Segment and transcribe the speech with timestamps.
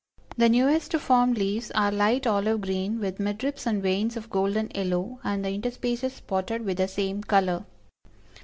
[0.35, 4.71] The newest formed leaves are light olive green with mid ribs and veins of golden
[4.73, 7.65] yellow, and the interspaces spotted with the same color.